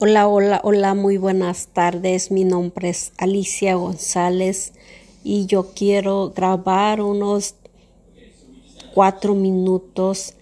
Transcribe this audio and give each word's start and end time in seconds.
Hola, 0.00 0.28
hola, 0.28 0.60
hola, 0.62 0.94
muy 0.94 1.16
buenas 1.16 1.70
tardes. 1.72 2.30
Mi 2.30 2.44
nombre 2.44 2.90
es 2.90 3.12
Alicia 3.18 3.74
González 3.74 4.72
y 5.24 5.46
yo 5.46 5.74
quiero 5.74 6.30
grabar 6.30 7.00
unos 7.00 7.56
cuatro 8.94 9.34
minutos 9.34 10.34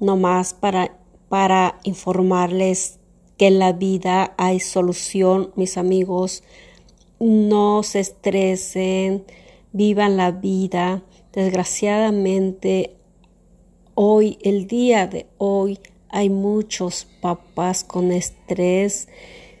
nomás 0.00 0.54
para, 0.54 0.96
para 1.28 1.80
informarles 1.82 2.98
que 3.36 3.48
en 3.48 3.58
la 3.58 3.74
vida 3.74 4.32
hay 4.38 4.58
solución, 4.58 5.52
mis 5.54 5.76
amigos. 5.76 6.42
No 7.20 7.82
se 7.82 8.00
estresen, 8.00 9.26
vivan 9.72 10.16
la 10.16 10.30
vida. 10.30 11.02
Desgraciadamente, 11.30 12.96
hoy, 13.94 14.38
el 14.40 14.66
día 14.66 15.06
de 15.06 15.26
hoy, 15.36 15.78
hay 16.14 16.30
muchos 16.30 17.08
papás 17.20 17.82
con 17.82 18.12
estrés. 18.12 19.08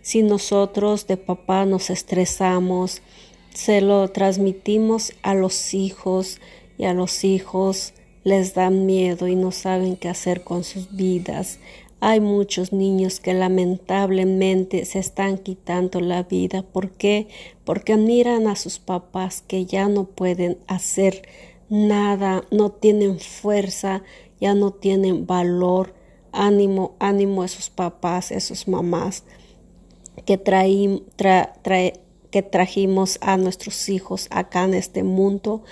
Si 0.02 0.22
nosotros 0.22 1.08
de 1.08 1.16
papá 1.16 1.66
nos 1.66 1.90
estresamos, 1.90 3.02
se 3.52 3.80
lo 3.80 4.08
transmitimos 4.12 5.14
a 5.22 5.34
los 5.34 5.74
hijos 5.74 6.40
y 6.78 6.84
a 6.84 6.94
los 6.94 7.24
hijos 7.24 7.92
les 8.22 8.54
da 8.54 8.70
miedo 8.70 9.26
y 9.26 9.34
no 9.34 9.50
saben 9.50 9.96
qué 9.96 10.08
hacer 10.08 10.44
con 10.44 10.62
sus 10.62 10.94
vidas. 10.94 11.58
Hay 11.98 12.20
muchos 12.20 12.72
niños 12.72 13.18
que 13.18 13.34
lamentablemente 13.34 14.84
se 14.84 15.00
están 15.00 15.38
quitando 15.38 16.00
la 16.00 16.22
vida. 16.22 16.62
¿Por 16.62 16.92
qué? 16.92 17.26
Porque 17.64 17.96
miran 17.96 18.46
a 18.46 18.54
sus 18.54 18.78
papás 18.78 19.42
que 19.44 19.66
ya 19.66 19.88
no 19.88 20.04
pueden 20.04 20.58
hacer 20.68 21.26
nada, 21.68 22.44
no 22.52 22.70
tienen 22.70 23.18
fuerza, 23.18 24.04
ya 24.40 24.54
no 24.54 24.70
tienen 24.70 25.26
valor 25.26 26.03
ánimo, 26.34 26.96
ánimo 26.98 27.42
a 27.42 27.46
esos 27.46 27.70
papás, 27.70 28.30
a 28.30 28.34
esos 28.34 28.68
mamás 28.68 29.24
que, 30.26 30.40
que 32.30 32.42
trajimos 32.42 33.18
a 33.20 33.36
nuestros 33.36 33.88
hijos 33.88 34.28
acá 34.30 34.64
en 34.64 34.74
este 34.74 35.02
mundo. 35.02 35.62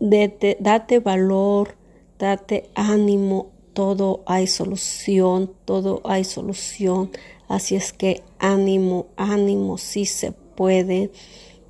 date 0.00 0.98
valor, 1.00 1.76
date 2.18 2.70
ánimo, 2.74 3.50
todo 3.72 4.22
hay 4.26 4.46
solución, 4.46 5.52
todo 5.64 6.00
hay 6.04 6.24
solución. 6.24 7.10
Así 7.48 7.76
es 7.76 7.92
que 7.92 8.22
ánimo, 8.38 9.06
ánimo, 9.16 9.78
sí 9.78 10.06
se 10.06 10.32
puede. 10.32 11.10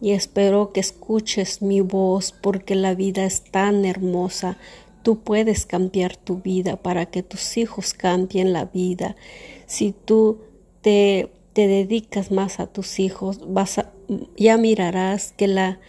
Y 0.02 0.12
espero 0.12 0.72
que 0.72 0.80
escuches 0.80 1.60
mi 1.60 1.82
voz 1.82 2.32
porque 2.32 2.75
la 2.75 2.94
vida 2.94 3.25
es 3.25 3.44
tan 3.44 3.84
hermosa. 3.84 4.56
Tú 5.02 5.20
puedes 5.20 5.66
cambiar 5.66 6.16
tu 6.16 6.36
vida 6.36 6.76
para 6.76 7.06
que 7.06 7.22
tus 7.22 7.56
hijos 7.56 7.94
cambien 7.94 8.52
la 8.52 8.66
vida. 8.66 9.16
Si 9.66 9.92
tú 9.92 10.38
te, 10.82 11.30
te 11.52 11.66
dedicas 11.66 12.30
más 12.30 12.60
a 12.60 12.66
tus 12.66 12.98
hijos, 12.98 13.40
vas 13.52 13.78
a, 13.78 13.92
ya 14.36 14.56
mirarás 14.56 15.32
que 15.32 15.48
la, 15.48 15.80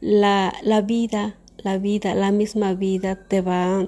la, 0.00 0.54
la 0.62 0.80
vida, 0.80 1.36
la 1.58 1.78
vida, 1.78 2.14
la 2.14 2.32
misma 2.32 2.74
vida 2.74 3.16
te 3.28 3.40
va, 3.40 3.86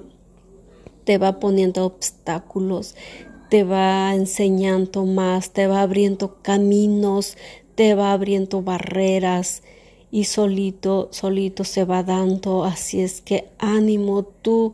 te 1.03 1.17
va 1.17 1.39
poniendo 1.39 1.85
obstáculos, 1.85 2.95
te 3.49 3.63
va 3.63 4.13
enseñando 4.15 5.05
más, 5.05 5.51
te 5.51 5.67
va 5.67 5.81
abriendo 5.81 6.41
caminos, 6.41 7.37
te 7.75 7.95
va 7.95 8.13
abriendo 8.13 8.61
barreras 8.61 9.63
y 10.11 10.23
solito, 10.25 11.09
solito 11.11 11.63
se 11.63 11.85
va 11.85 12.03
dando. 12.03 12.63
Así 12.63 13.01
es 13.01 13.21
que 13.21 13.49
ánimo, 13.57 14.23
tú, 14.23 14.73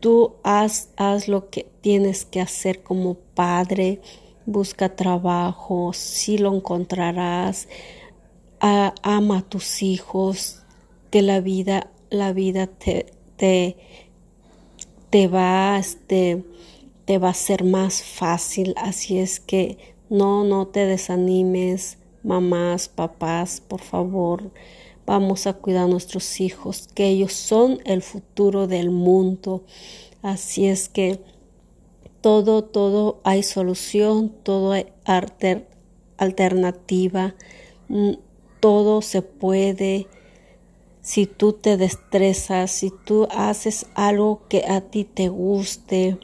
tú 0.00 0.34
haz, 0.42 0.88
haz 0.96 1.28
lo 1.28 1.50
que 1.50 1.66
tienes 1.80 2.24
que 2.24 2.40
hacer 2.40 2.82
como 2.82 3.14
padre. 3.14 4.00
Busca 4.46 4.96
trabajo, 4.96 5.92
si 5.92 6.38
lo 6.38 6.54
encontrarás. 6.54 7.68
ama 8.60 9.38
a 9.38 9.42
tus 9.42 9.82
hijos, 9.82 10.62
que 11.10 11.22
la 11.22 11.40
vida, 11.40 11.90
la 12.10 12.32
vida 12.32 12.66
te, 12.66 13.06
te, 13.36 13.76
te 15.10 15.28
va, 15.28 15.78
este, 15.78 16.42
te 17.04 17.18
va 17.18 17.30
a 17.30 17.34
ser 17.34 17.64
más 17.64 18.02
fácil. 18.02 18.74
Así 18.76 19.18
es 19.18 19.40
que 19.40 19.78
no, 20.08 20.44
no 20.44 20.66
te 20.66 20.86
desanimes 20.86 21.98
mamás, 22.22 22.88
papás, 22.88 23.60
por 23.60 23.80
favor, 23.80 24.50
vamos 25.06 25.46
a 25.46 25.54
cuidar 25.54 25.84
a 25.84 25.88
nuestros 25.88 26.40
hijos, 26.40 26.88
que 26.94 27.08
ellos 27.08 27.32
son 27.32 27.80
el 27.84 28.02
futuro 28.02 28.66
del 28.66 28.90
mundo. 28.90 29.64
Así 30.22 30.66
es 30.66 30.88
que 30.88 31.20
todo, 32.20 32.64
todo 32.64 33.20
hay 33.24 33.42
solución, 33.42 34.32
todo 34.42 34.72
hay 34.72 34.86
alternativa, 36.16 37.34
mm, 37.88 38.12
todo 38.60 39.02
se 39.02 39.22
puede. 39.22 40.06
Si 41.00 41.26
tú 41.26 41.52
te 41.52 41.76
destresas, 41.76 42.70
si 42.70 42.92
tú 43.04 43.26
haces 43.32 43.86
algo 43.94 44.46
que 44.48 44.64
a 44.68 44.80
ti 44.82 45.04
te 45.04 45.28
guste, 45.28 46.18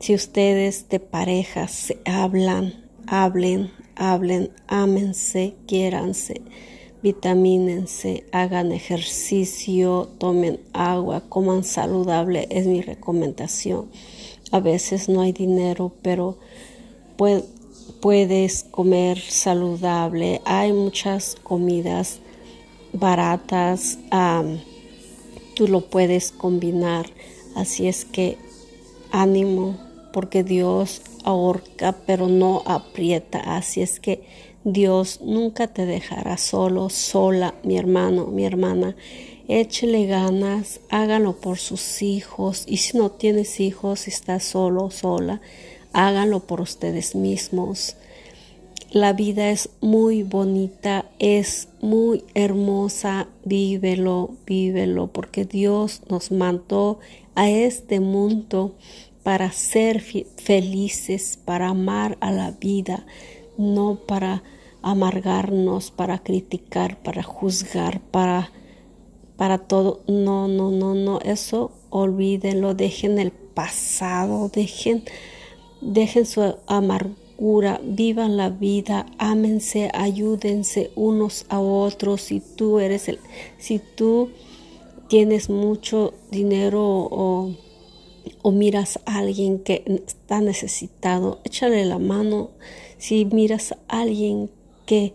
si 0.00 0.14
ustedes 0.14 0.90
de 0.90 1.00
pareja 1.00 1.66
se 1.66 1.98
hablan, 2.04 2.84
hablen, 3.06 3.72
hablen, 3.98 4.50
ámense, 4.68 5.54
quiéranse, 5.66 6.40
vitamínense, 7.02 8.24
hagan 8.32 8.72
ejercicio, 8.72 10.08
tomen 10.18 10.60
agua, 10.72 11.24
coman 11.28 11.64
saludable, 11.64 12.46
es 12.50 12.66
mi 12.66 12.80
recomendación. 12.80 13.90
A 14.50 14.60
veces 14.60 15.08
no 15.08 15.20
hay 15.20 15.32
dinero, 15.32 15.92
pero 16.00 16.38
puedes 18.00 18.62
comer 18.70 19.18
saludable. 19.20 20.40
Hay 20.44 20.72
muchas 20.72 21.36
comidas 21.42 22.20
baratas, 22.92 23.98
tú 25.54 25.68
lo 25.68 25.82
puedes 25.82 26.32
combinar. 26.32 27.06
Así 27.54 27.88
es 27.88 28.04
que 28.04 28.38
ánimo, 29.10 29.76
porque 30.12 30.44
Dios 30.44 31.02
ahorca, 31.24 31.96
pero 32.06 32.28
no 32.28 32.62
aprieta. 32.66 33.56
Así 33.56 33.82
es 33.82 34.00
que 34.00 34.22
Dios 34.64 35.20
nunca 35.22 35.68
te 35.68 35.86
dejará 35.86 36.36
solo, 36.36 36.90
sola, 36.90 37.54
mi 37.62 37.78
hermano, 37.78 38.26
mi 38.26 38.44
hermana. 38.44 38.96
Échele 39.48 40.06
ganas, 40.06 40.80
háganlo 40.90 41.40
por 41.40 41.58
sus 41.58 42.02
hijos. 42.02 42.64
Y 42.66 42.78
si 42.78 42.98
no 42.98 43.10
tienes 43.10 43.60
hijos, 43.60 44.00
si 44.00 44.10
estás 44.10 44.44
solo, 44.44 44.90
sola, 44.90 45.40
háganlo 45.92 46.40
por 46.40 46.60
ustedes 46.60 47.14
mismos. 47.14 47.96
La 48.90 49.12
vida 49.12 49.50
es 49.50 49.68
muy 49.82 50.22
bonita, 50.22 51.04
es 51.18 51.68
muy 51.82 52.24
hermosa, 52.34 53.28
vívelo, 53.44 54.30
vívelo, 54.46 55.08
porque 55.08 55.44
Dios 55.44 56.00
nos 56.08 56.30
mandó 56.30 56.98
a 57.34 57.50
este 57.50 58.00
mundo 58.00 58.74
para 59.28 59.52
ser 59.52 60.00
felices, 60.00 61.38
para 61.44 61.68
amar 61.68 62.16
a 62.22 62.32
la 62.32 62.50
vida, 62.50 63.04
no 63.58 63.96
para 64.06 64.42
amargarnos, 64.80 65.90
para 65.90 66.20
criticar, 66.20 66.96
para 67.02 67.22
juzgar, 67.22 68.00
para 68.00 68.50
para 69.36 69.58
todo. 69.58 70.00
No, 70.08 70.48
no, 70.48 70.70
no, 70.70 70.94
no, 70.94 71.20
eso 71.20 71.72
olvídenlo, 71.90 72.72
dejen 72.72 73.18
el 73.18 73.30
pasado, 73.30 74.48
dejen 74.48 75.04
dejen 75.82 76.24
su 76.24 76.54
amargura, 76.66 77.82
vivan 77.84 78.38
la 78.38 78.48
vida, 78.48 79.04
ámense, 79.18 79.90
ayúdense 79.92 80.90
unos 80.94 81.44
a 81.50 81.60
otros. 81.60 82.22
Si 82.22 82.40
tú 82.40 82.78
eres 82.78 83.10
el 83.10 83.18
si 83.58 83.78
tú 83.78 84.30
tienes 85.06 85.50
mucho 85.50 86.14
dinero 86.30 86.82
o 86.82 87.67
o 88.48 88.50
miras 88.50 88.98
a 89.04 89.18
alguien 89.18 89.58
que 89.58 89.84
está 90.06 90.40
necesitado, 90.40 91.38
échale 91.44 91.84
la 91.84 91.98
mano. 91.98 92.52
Si 92.96 93.26
miras 93.26 93.72
a 93.72 94.00
alguien 94.00 94.50
que, 94.86 95.12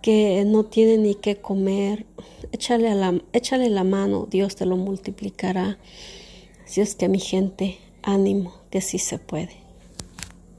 que 0.00 0.42
no 0.46 0.64
tiene 0.64 0.96
ni 0.96 1.14
qué 1.16 1.36
comer, 1.36 2.06
échale, 2.52 2.94
la, 2.94 3.20
échale 3.34 3.68
la 3.68 3.84
mano, 3.84 4.26
Dios 4.30 4.56
te 4.56 4.64
lo 4.64 4.78
multiplicará. 4.78 5.78
Así 6.64 6.80
es 6.80 6.94
que 6.94 7.10
mi 7.10 7.20
gente, 7.20 7.76
ánimo, 8.02 8.54
que 8.70 8.80
sí 8.80 8.98
se 8.98 9.18
puede. 9.18 9.65